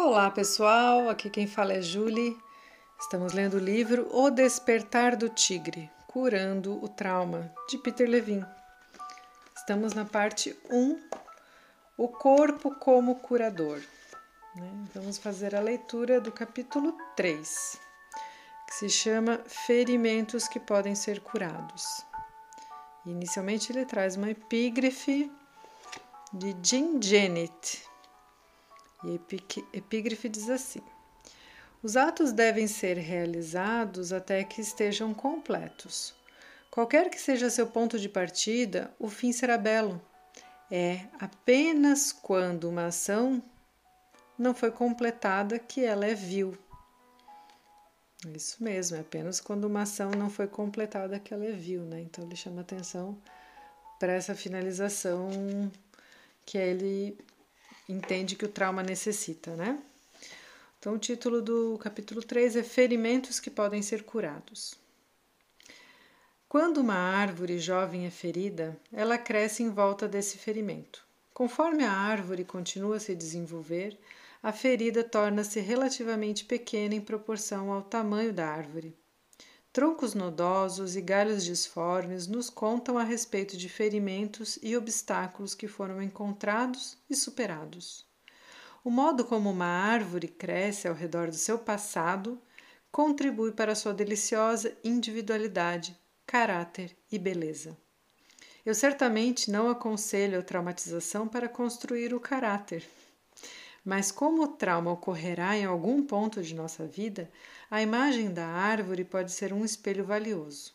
[0.00, 2.38] Olá pessoal, aqui quem fala é Julie.
[3.00, 8.46] Estamos lendo o livro O Despertar do Tigre Curando o Trauma, de Peter Levine.
[9.56, 11.00] Estamos na parte 1,
[11.96, 13.82] O Corpo como Curador.
[14.54, 14.70] Né?
[14.94, 17.76] Vamos fazer a leitura do capítulo 3,
[18.68, 21.84] que se chama Ferimentos que Podem Ser Curados.
[23.04, 25.30] Inicialmente, ele traz uma epígrafe
[26.32, 27.87] de Jim Janet
[29.04, 30.80] e a epígrafe diz assim:
[31.82, 36.14] Os atos devem ser realizados até que estejam completos.
[36.70, 40.00] Qualquer que seja seu ponto de partida, o fim será belo.
[40.70, 43.42] É apenas quando uma ação
[44.38, 46.56] não foi completada que ela é vil.
[48.34, 52.00] Isso mesmo, é apenas quando uma ação não foi completada que ela é vil, né?
[52.00, 53.16] Então ele chama atenção
[53.98, 55.30] para essa finalização
[56.44, 57.16] que ele
[57.88, 59.78] entende que o trauma necessita, né?
[60.78, 64.74] Então, o título do capítulo 3 é Ferimentos que podem ser curados.
[66.48, 71.04] Quando uma árvore jovem é ferida, ela cresce em volta desse ferimento.
[71.34, 73.98] Conforme a árvore continua a se desenvolver,
[74.42, 78.96] a ferida torna-se relativamente pequena em proporção ao tamanho da árvore.
[79.78, 86.02] Troncos nodosos e galhos disformes nos contam a respeito de ferimentos e obstáculos que foram
[86.02, 88.04] encontrados e superados.
[88.82, 92.42] O modo como uma árvore cresce ao redor do seu passado
[92.90, 97.78] contribui para sua deliciosa individualidade, caráter e beleza.
[98.66, 102.84] Eu certamente não aconselho a traumatização para construir o caráter.
[103.88, 107.30] Mas como o trauma ocorrerá em algum ponto de nossa vida,
[107.70, 110.74] a imagem da árvore pode ser um espelho valioso.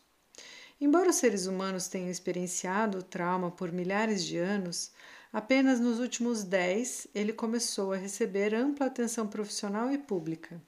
[0.80, 4.90] Embora os seres humanos tenham experienciado o trauma por milhares de anos,
[5.32, 10.60] apenas nos últimos dez ele começou a receber ampla atenção profissional e pública.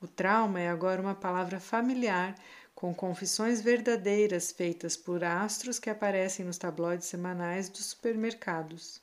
[0.00, 2.36] O trauma é agora uma palavra familiar,
[2.72, 9.02] com confissões verdadeiras feitas por astros que aparecem nos tabloides semanais dos supermercados.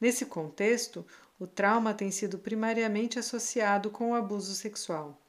[0.00, 1.04] Nesse contexto,
[1.38, 5.20] o trauma tem sido primariamente associado com o abuso sexual.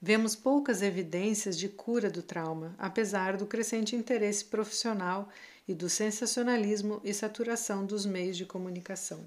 [0.00, 5.28] Vemos poucas evidências de cura do trauma, apesar do crescente interesse profissional
[5.66, 9.24] e do sensacionalismo e saturação dos meios de comunicação.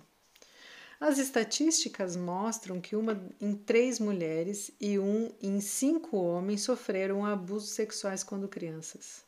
[0.99, 7.71] As estatísticas mostram que uma em três mulheres e um em cinco homens sofreram abusos
[7.71, 9.23] sexuais quando crianças.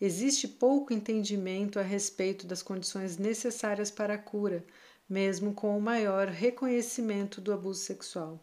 [0.00, 4.64] Existe pouco entendimento a respeito das condições necessárias para a cura,
[5.08, 8.40] mesmo com o maior reconhecimento do abuso sexual.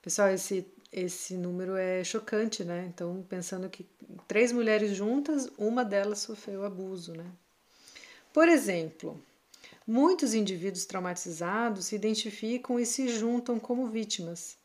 [0.00, 2.86] Pessoal, esse, esse número é chocante, né?
[2.92, 3.86] Então, pensando que
[4.28, 7.26] três mulheres juntas, uma delas sofreu abuso, né?
[8.32, 9.20] Por exemplo,
[9.86, 14.56] muitos indivíduos traumatizados se identificam e se juntam como vítimas.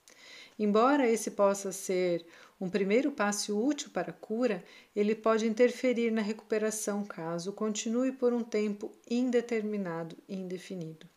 [0.59, 2.25] Embora esse possa ser
[2.59, 4.63] um primeiro passo útil para a cura,
[4.95, 11.07] ele pode interferir na recuperação caso continue por um tempo indeterminado e indefinido.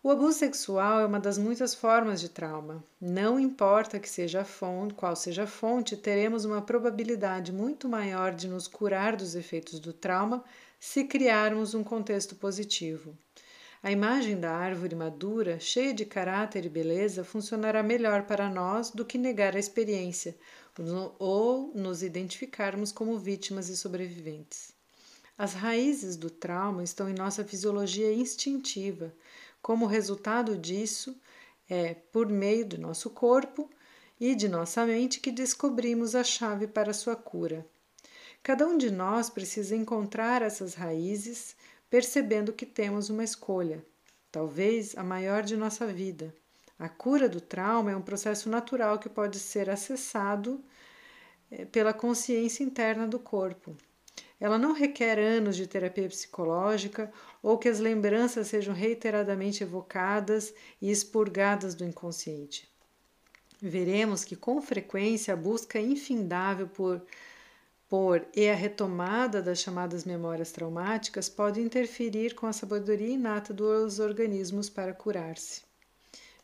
[0.00, 2.84] O abuso sexual é uma das muitas formas de trauma.
[3.00, 8.46] Não importa que seja fonte, qual seja a fonte, teremos uma probabilidade muito maior de
[8.46, 10.44] nos curar dos efeitos do trauma
[10.78, 13.18] se criarmos um contexto positivo.
[13.80, 19.04] A imagem da árvore madura, cheia de caráter e beleza, funcionará melhor para nós do
[19.04, 20.36] que negar a experiência
[21.18, 24.72] ou nos identificarmos como vítimas e sobreviventes.
[25.36, 29.14] As raízes do trauma estão em nossa fisiologia instintiva.
[29.62, 31.16] Como resultado disso,
[31.70, 33.70] é por meio do nosso corpo
[34.18, 37.64] e de nossa mente que descobrimos a chave para sua cura.
[38.42, 41.54] Cada um de nós precisa encontrar essas raízes
[41.90, 43.84] percebendo que temos uma escolha,
[44.30, 46.34] talvez a maior de nossa vida.
[46.78, 50.62] A cura do trauma é um processo natural que pode ser acessado
[51.50, 53.76] eh, pela consciência interna do corpo.
[54.40, 57.12] Ela não requer anos de terapia psicológica
[57.42, 62.68] ou que as lembranças sejam reiteradamente evocadas e expurgadas do inconsciente.
[63.60, 67.02] Veremos que, com frequência, a busca infindável por
[67.88, 73.98] por e a retomada das chamadas memórias traumáticas pode interferir com a sabedoria inata dos
[73.98, 75.62] organismos para curar-se.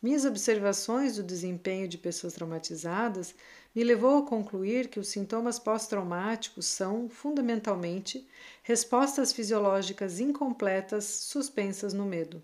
[0.01, 3.33] Minhas observações do desempenho de pessoas traumatizadas
[3.75, 8.27] me levou a concluir que os sintomas pós-traumáticos são, fundamentalmente,
[8.63, 12.41] respostas fisiológicas incompletas suspensas no medo.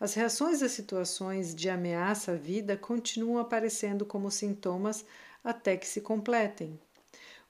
[0.00, 5.04] As reações às situações de ameaça à vida continuam aparecendo como sintomas
[5.44, 6.78] até que se completem.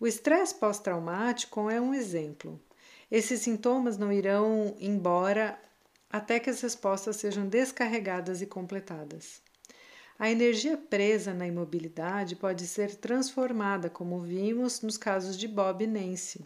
[0.02, 2.60] O estresse pós-traumático é um exemplo.
[3.08, 5.56] Esses sintomas não irão embora
[6.10, 9.40] até que as respostas sejam descarregadas e completadas.
[10.18, 15.86] A energia presa na imobilidade pode ser transformada, como vimos nos casos de Bob e
[15.86, 16.44] Nancy.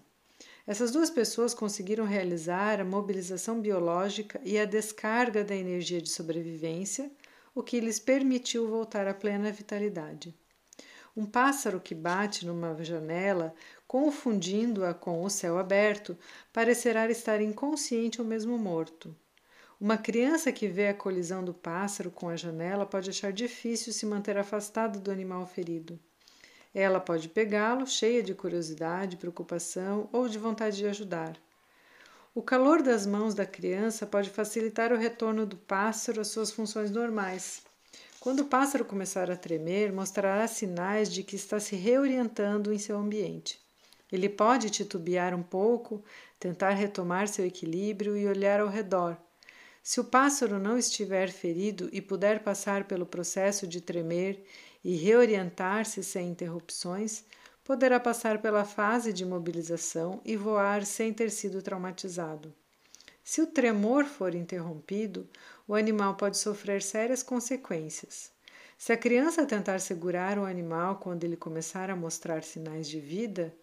[0.67, 7.11] Essas duas pessoas conseguiram realizar a mobilização biológica e a descarga da energia de sobrevivência,
[7.55, 10.35] o que lhes permitiu voltar à plena vitalidade.
[11.17, 13.55] Um pássaro que bate numa janela,
[13.89, 16.15] confundindo-a com o céu aberto,
[16.53, 19.17] parecerá estar inconsciente ou mesmo morto.
[19.81, 24.05] Uma criança que vê a colisão do pássaro com a janela pode achar difícil se
[24.05, 25.99] manter afastada do animal ferido.
[26.75, 31.39] Ela pode pegá-lo, cheia de curiosidade, preocupação ou de vontade de ajudar.
[32.35, 36.91] O calor das mãos da criança pode facilitar o retorno do pássaro às suas funções
[36.91, 37.66] normais.
[38.27, 42.99] Quando o pássaro começar a tremer, mostrará sinais de que está se reorientando em seu
[42.99, 43.61] ambiente.
[44.11, 46.03] Ele pode titubear um pouco,
[46.37, 49.17] tentar retomar seu equilíbrio e olhar ao redor.
[49.81, 54.45] Se o pássaro não estiver ferido e puder passar pelo processo de tremer
[54.83, 57.23] e reorientar-se sem interrupções,
[57.63, 62.53] poderá passar pela fase de mobilização e voar sem ter sido traumatizado.
[63.23, 65.29] Se o tremor for interrompido,
[65.69, 68.31] o animal pode sofrer sérias consequências.
[68.79, 73.55] Se a criança tentar segurar o animal quando ele começar a mostrar sinais de vida,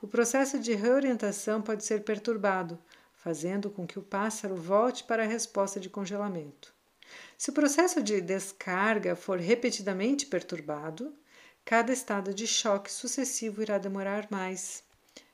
[0.00, 2.78] o processo de reorientação pode ser perturbado,
[3.14, 6.72] fazendo com que o pássaro volte para a resposta de congelamento.
[7.36, 11.12] Se o processo de descarga for repetidamente perturbado,
[11.64, 14.84] cada estado de choque sucessivo irá demorar mais.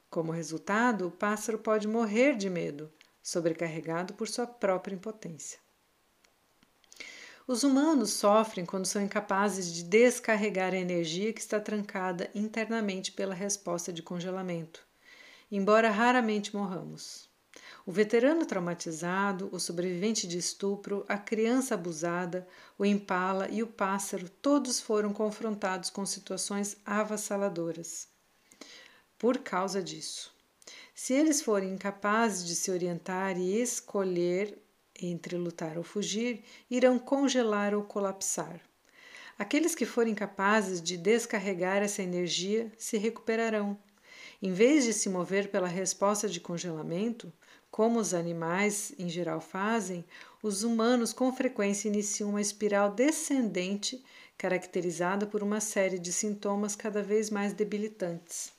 [0.08, 2.90] Como resultado, o pássaro pode morrer de medo,
[3.22, 5.63] sobrecarregado por sua própria impotência.
[7.46, 13.34] Os humanos sofrem quando são incapazes de descarregar a energia que está trancada internamente pela
[13.34, 14.80] resposta de congelamento,
[15.52, 17.28] embora raramente morramos.
[17.84, 22.48] O veterano traumatizado, o sobrevivente de estupro, a criança abusada,
[22.78, 28.08] o impala e o pássaro todos foram confrontados com situações avassaladoras.
[29.18, 30.34] Por causa disso,
[30.94, 34.63] se eles forem incapazes de se orientar e escolher
[35.00, 38.60] entre lutar ou fugir, irão congelar ou colapsar.
[39.38, 43.76] Aqueles que forem capazes de descarregar essa energia se recuperarão.
[44.40, 47.32] Em vez de se mover pela resposta de congelamento,
[47.70, 50.04] como os animais em geral fazem,
[50.40, 54.04] os humanos com frequência iniciam uma espiral descendente
[54.38, 58.53] caracterizada por uma série de sintomas cada vez mais debilitantes.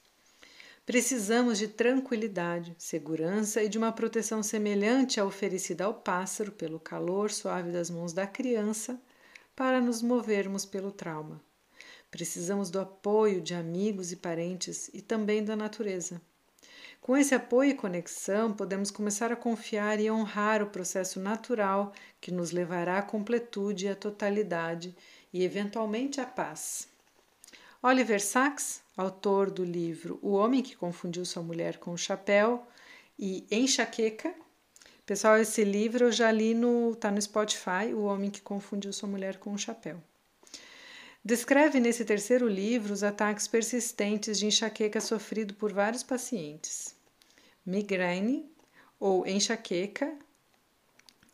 [0.85, 7.31] Precisamos de tranquilidade, segurança e de uma proteção semelhante à oferecida ao pássaro pelo calor
[7.31, 9.01] suave das mãos da criança
[9.55, 11.41] para nos movermos pelo trauma.
[12.11, 16.21] Precisamos do apoio de amigos e parentes e também da natureza.
[17.01, 22.31] Com esse apoio e conexão, podemos começar a confiar e honrar o processo natural que
[22.31, 24.95] nos levará à completude e à totalidade
[25.33, 26.87] e, eventualmente, à paz.
[27.81, 32.65] Oliver Sacks, autor do livro O Homem que Confundiu Sua Mulher com o Chapéu
[33.17, 34.33] e Enxaqueca.
[35.05, 39.09] Pessoal, esse livro eu já li no tá no Spotify, O Homem que Confundiu Sua
[39.09, 40.01] Mulher com o Chapéu.
[41.23, 46.95] Descreve nesse terceiro livro os ataques persistentes de enxaqueca sofrido por vários pacientes
[47.65, 48.47] migraine
[48.99, 50.15] ou enxaqueca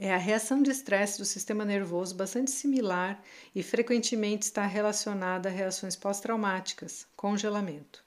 [0.03, 5.51] é a reação de estresse do sistema nervoso bastante similar e frequentemente está relacionada a
[5.51, 8.03] reações pós-traumáticas, congelamento.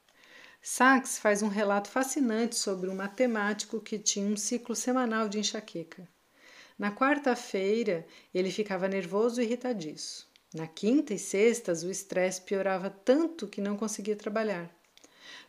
[0.61, 6.09] Sachs faz um relato fascinante sobre um matemático que tinha um ciclo semanal de enxaqueca.
[6.77, 10.29] Na quarta-feira, ele ficava nervoso e irritadiço.
[10.53, 14.69] Na quinta e sextas, o estresse piorava tanto que não conseguia trabalhar.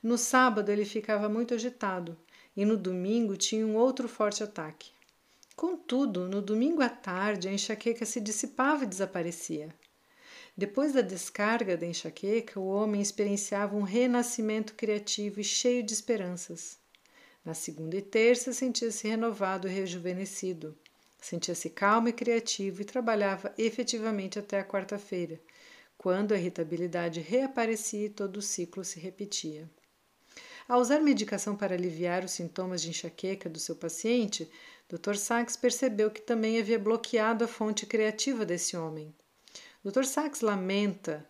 [0.01, 2.15] No sábado, ele ficava muito agitado
[2.55, 4.93] e no domingo tinha um outro forte ataque.
[5.55, 9.73] Contudo, no domingo à tarde a enxaqueca se dissipava e desaparecia.
[10.57, 16.77] Depois da descarga da enxaqueca, o homem experienciava um renascimento criativo e cheio de esperanças.
[17.43, 20.77] Na segunda e terça, sentia-se renovado e rejuvenescido.
[21.21, 25.39] Sentia-se calmo e criativo e trabalhava efetivamente até a quarta-feira,
[25.97, 29.69] quando a irritabilidade reaparecia e todo o ciclo se repetia.
[30.67, 34.49] Ao usar medicação para aliviar os sintomas de enxaqueca do seu paciente,
[34.87, 35.15] Dr.
[35.15, 39.13] Sachs percebeu que também havia bloqueado a fonte criativa desse homem.
[39.83, 40.05] Dr.
[40.05, 41.27] Sachs lamenta: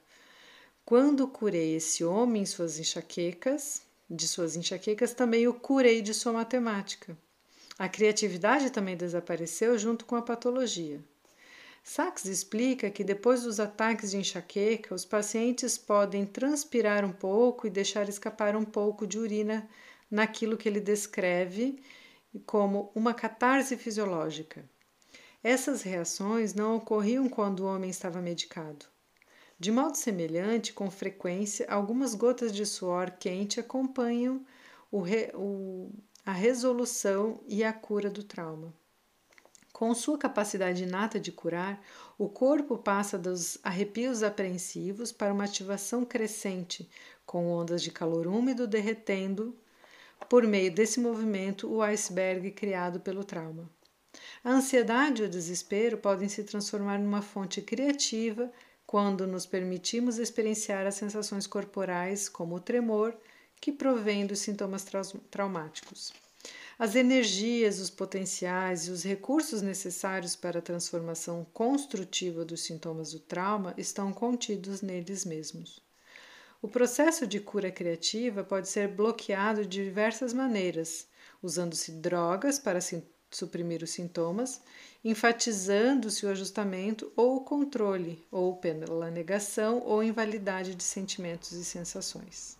[0.86, 6.34] quando curei esse homem em suas enxaquecas, de suas enxaquecas, também o curei de sua
[6.34, 7.18] matemática.
[7.80, 11.00] A criatividade também desapareceu junto com a patologia.
[11.84, 17.70] Sachs explica que depois dos ataques de enxaqueca, os pacientes podem transpirar um pouco e
[17.70, 19.70] deixar escapar um pouco de urina
[20.10, 21.82] naquilo que ele descreve
[22.46, 24.68] como uma catarse fisiológica.
[25.44, 28.86] Essas reações não ocorriam quando o homem estava medicado.
[29.60, 34.46] De modo semelhante, com frequência, algumas gotas de suor quente acompanham
[34.92, 35.92] o re, o,
[36.26, 38.74] a resolução e a cura do trauma.
[39.72, 41.82] Com sua capacidade inata de curar,
[42.18, 46.90] o corpo passa dos arrepios apreensivos para uma ativação crescente,
[47.26, 49.54] com ondas de calor úmido derretendo,
[50.30, 53.70] por meio desse movimento, o iceberg criado pelo trauma.
[54.44, 58.52] A ansiedade e o desespero podem se transformar numa fonte criativa
[58.86, 63.16] quando nos permitimos experienciar as sensações corporais, como o tremor,
[63.60, 64.86] que provém dos sintomas
[65.32, 66.14] traumáticos.
[66.78, 73.20] As energias, os potenciais e os recursos necessários para a transformação construtiva dos sintomas do
[73.20, 75.85] trauma estão contidos neles mesmos.
[76.62, 81.08] O processo de cura criativa pode ser bloqueado de diversas maneiras,
[81.42, 82.80] usando-se drogas para
[83.30, 84.62] suprimir os sintomas,
[85.04, 92.58] enfatizando-se o ajustamento ou o controle, ou pela negação ou invalidade de sentimentos e sensações.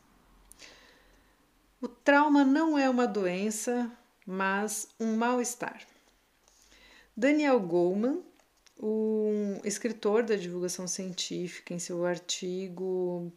[1.82, 3.92] O trauma não é uma doença,
[4.26, 5.86] mas um mal-estar.
[7.16, 8.22] Daniel Goleman,
[8.80, 13.32] um escritor da divulgação científica, em seu artigo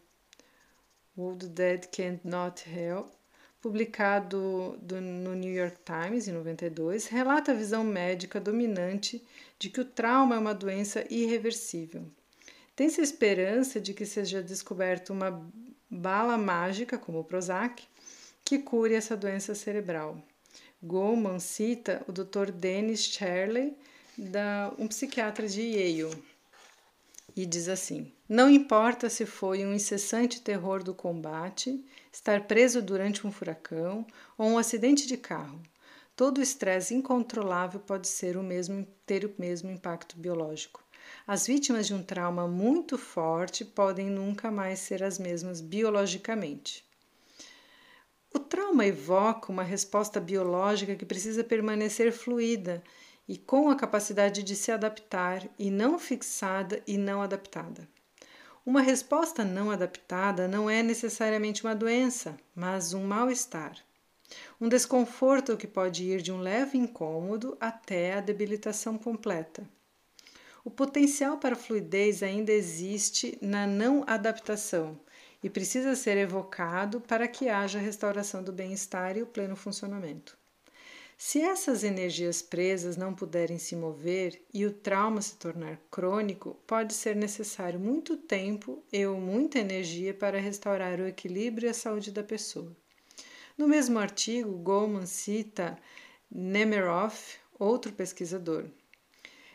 [1.18, 3.08] Would Dead Can't Not Help,
[3.60, 9.20] publicado do, no New York Times em 92, relata a visão médica dominante
[9.58, 12.04] de que o trauma é uma doença irreversível.
[12.76, 15.44] Tem-se esperança de que seja descoberta uma
[15.90, 17.82] bala mágica, como o Prozac,
[18.44, 20.22] que cure essa doença cerebral.
[20.80, 22.52] Goldman cita o Dr.
[22.52, 23.76] Dennis Shirley,
[24.16, 26.16] da, um psiquiatra de Yale,
[27.38, 33.24] e diz assim: Não importa se foi um incessante terror do combate, estar preso durante
[33.24, 34.04] um furacão
[34.36, 35.62] ou um acidente de carro.
[36.16, 40.82] Todo estresse incontrolável pode ser o mesmo, ter o mesmo impacto biológico.
[41.24, 46.84] As vítimas de um trauma muito forte podem nunca mais ser as mesmas biologicamente.
[48.34, 52.82] O trauma evoca uma resposta biológica que precisa permanecer fluida
[53.28, 57.86] e com a capacidade de se adaptar, e não fixada e não adaptada.
[58.64, 63.76] Uma resposta não adaptada não é necessariamente uma doença, mas um mal-estar.
[64.60, 69.68] Um desconforto que pode ir de um leve incômodo até a debilitação completa.
[70.64, 74.98] O potencial para fluidez ainda existe na não adaptação,
[75.42, 80.37] e precisa ser evocado para que haja restauração do bem-estar e o pleno funcionamento.
[81.20, 86.94] Se essas energias presas não puderem se mover e o trauma se tornar crônico, pode
[86.94, 92.22] ser necessário muito tempo e muita energia para restaurar o equilíbrio e a saúde da
[92.22, 92.70] pessoa.
[93.58, 95.76] No mesmo artigo, Goldman cita
[96.30, 98.66] Nemiroff, outro pesquisador.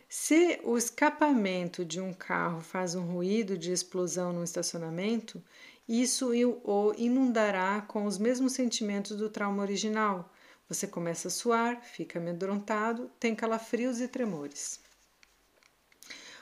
[0.09, 5.41] Se o escapamento de um carro faz um ruído de explosão no estacionamento,
[5.87, 6.31] isso
[6.65, 10.29] o inundará com os mesmos sentimentos do trauma original.
[10.69, 14.79] Você começa a suar, fica amedrontado, tem calafrios e tremores.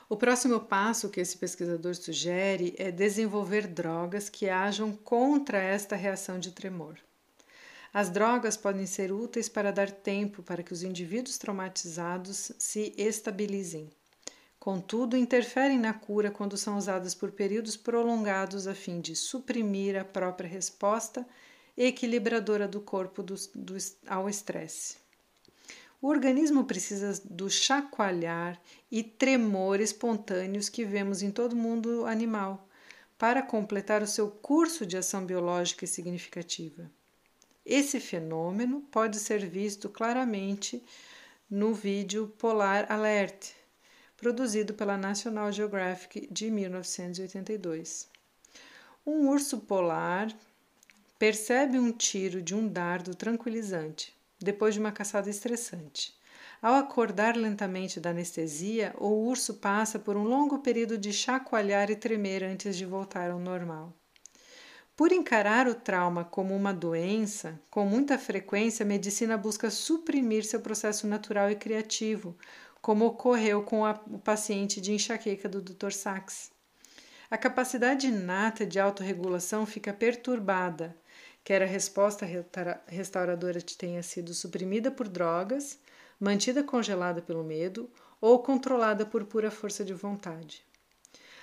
[0.07, 6.37] O próximo passo que esse pesquisador sugere é desenvolver drogas que ajam contra esta reação
[6.37, 6.99] de tremor.
[7.93, 13.89] As drogas podem ser úteis para dar tempo para que os indivíduos traumatizados se estabilizem.
[14.59, 20.05] Contudo, interferem na cura quando são usadas por períodos prolongados a fim de suprimir a
[20.05, 21.25] própria resposta
[21.87, 23.75] equilibradora do corpo do, do,
[24.07, 24.97] ao estresse.
[26.01, 28.59] O organismo precisa do chacoalhar
[28.89, 32.67] e tremor espontâneos que vemos em todo mundo animal
[33.17, 36.89] para completar o seu curso de ação biológica significativa.
[37.63, 40.83] Esse fenômeno pode ser visto claramente
[41.49, 43.51] no vídeo Polar Alert,
[44.17, 48.07] produzido pela National Geographic de 1982.
[49.05, 50.31] Um urso polar
[51.21, 56.17] percebe um tiro de um dardo tranquilizante depois de uma caçada estressante.
[56.59, 61.95] Ao acordar lentamente da anestesia, o urso passa por um longo período de chacoalhar e
[61.95, 63.93] tremer antes de voltar ao normal.
[64.95, 70.59] Por encarar o trauma como uma doença, com muita frequência a medicina busca suprimir seu
[70.59, 72.35] processo natural e criativo,
[72.81, 75.91] como ocorreu com a, o paciente de enxaqueca do Dr.
[75.91, 76.49] Sachs.
[77.29, 80.97] A capacidade inata de autorregulação fica perturbada,
[81.43, 82.25] quer a resposta
[82.87, 85.79] restauradora tenha sido suprimida por drogas,
[86.19, 90.63] mantida congelada pelo medo ou controlada por pura força de vontade.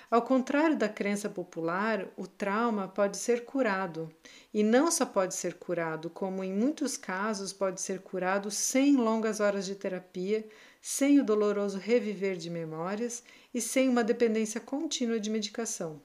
[0.09, 4.11] Ao contrário da crença popular, o trauma pode ser curado,
[4.51, 9.39] e não só pode ser curado, como em muitos casos pode ser curado sem longas
[9.39, 10.47] horas de terapia,
[10.81, 13.21] sem o doloroso reviver de memórias
[13.53, 16.01] e sem uma dependência contínua de medicação.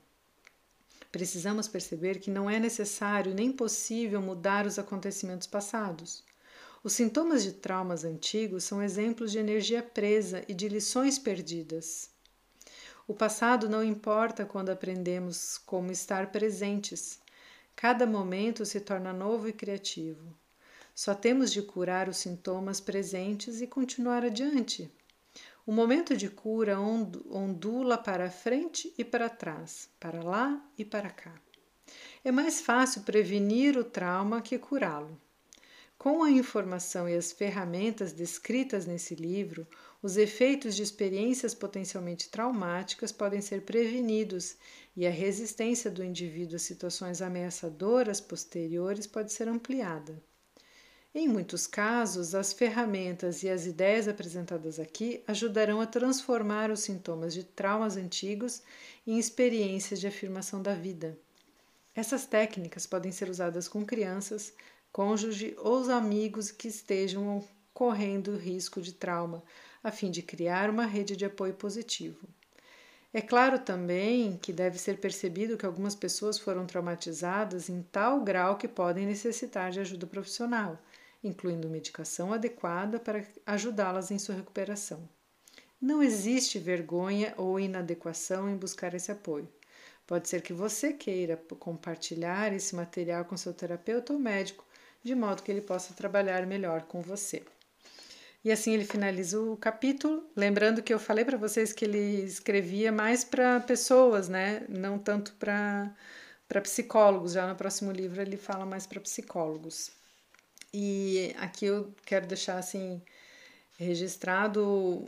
[1.15, 6.25] Precisamos perceber que não é necessário nem possível mudar os acontecimentos passados.
[6.83, 12.11] Os sintomas de traumas antigos são exemplos de energia presa e de lições perdidas.
[13.07, 17.21] O passado não importa quando aprendemos como estar presentes.
[17.77, 20.37] Cada momento se torna novo e criativo.
[20.97, 24.91] Só temos de curar os sintomas presentes e continuar adiante.
[25.67, 31.35] O momento de cura ondula para frente e para trás, para lá e para cá.
[32.23, 35.19] É mais fácil prevenir o trauma que curá-lo.
[35.97, 39.67] Com a informação e as ferramentas descritas nesse livro,
[40.03, 44.59] os efeitos de experiências potencialmente traumáticas podem ser prevenidos
[44.95, 50.23] e a resistência do indivíduo a situações ameaçadoras posteriores pode ser ampliada.
[51.17, 57.33] Em muitos casos, as ferramentas e as ideias apresentadas aqui ajudarão a transformar os sintomas
[57.33, 58.61] de traumas antigos
[59.07, 61.17] em experiências de afirmação da vida.
[61.95, 64.53] Essas técnicas podem ser usadas com crianças,
[64.91, 69.41] cônjuge ou os amigos que estejam correndo risco de trauma,
[69.85, 72.27] a fim de criar uma rede de apoio positivo.
[73.13, 78.57] É claro também que deve ser percebido que algumas pessoas foram traumatizadas em tal grau
[78.57, 80.77] que podem necessitar de ajuda profissional
[81.25, 85.09] incluindo medicação adequada para ajudá-las em sua recuperação.
[85.81, 89.49] Não existe vergonha ou inadequação em buscar esse apoio.
[90.07, 94.65] Pode ser que você queira compartilhar esse material com seu terapeuta ou médico,
[95.03, 97.43] de modo que ele possa trabalhar melhor com você.
[98.45, 102.93] E assim ele finaliza o capítulo, lembrando que eu falei para vocês que ele escrevia
[102.93, 104.67] mais para pessoas, né?
[104.69, 105.95] Não tanto para
[106.47, 107.33] para psicólogos.
[107.33, 109.91] Já no próximo livro ele fala mais para psicólogos.
[110.77, 113.01] E aqui eu quero deixar assim
[113.79, 115.05] registrado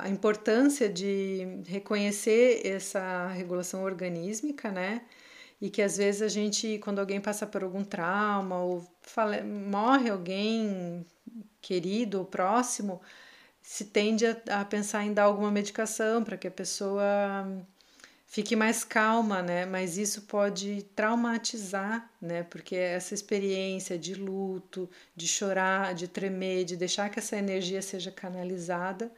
[0.00, 5.02] a importância de reconhecer essa regulação organísmica, né?
[5.60, 10.10] E que às vezes a gente, quando alguém passa por algum trauma ou fala, morre
[10.10, 11.04] alguém
[11.60, 13.00] querido ou próximo,
[13.62, 17.02] se tende a, a pensar em dar alguma medicação para que a pessoa
[18.32, 19.66] fique mais calma, né?
[19.66, 22.42] Mas isso pode traumatizar, né?
[22.44, 28.10] Porque essa experiência de luto, de chorar, de tremer, de deixar que essa energia seja
[28.10, 29.12] canalizada,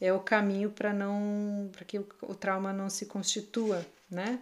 [0.00, 4.40] é o caminho para não, para que o, trauma não se constitua, né?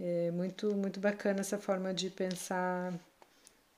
[0.00, 2.94] É muito muito bacana essa forma de pensar.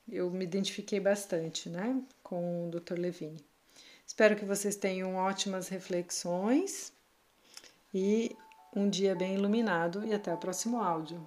[0.06, 2.98] Eu me identifiquei bastante, né, com o Dr.
[2.98, 3.42] Levine.
[4.06, 6.92] Espero que vocês tenham ótimas reflexões
[7.94, 8.36] e
[8.74, 11.20] um dia bem iluminado e até o próximo áudio.